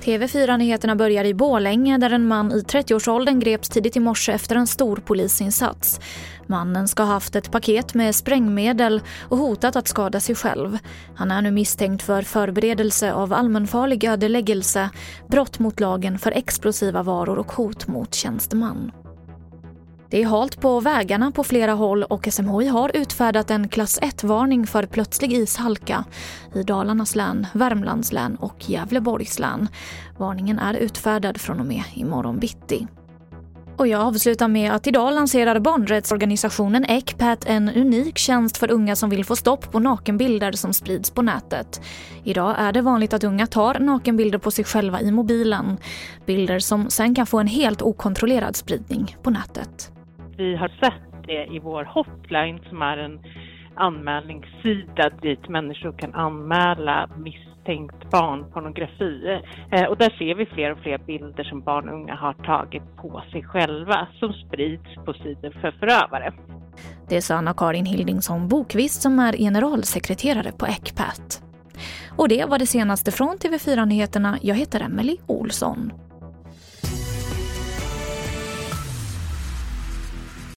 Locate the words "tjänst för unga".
38.18-38.96